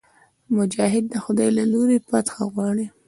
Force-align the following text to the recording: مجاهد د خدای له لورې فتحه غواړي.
مجاهد 0.57 1.03
د 1.09 1.15
خدای 1.23 1.49
له 1.57 1.63
لورې 1.71 1.97
فتحه 2.09 2.43
غواړي. 2.53 2.85